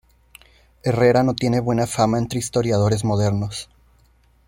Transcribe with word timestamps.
Herrera 0.83 1.21
no 1.21 1.35
tiene 1.35 1.59
buena 1.59 1.85
fama 1.85 2.17
entre 2.17 2.39
historiadores 2.39 3.03
modernos. 3.05 3.69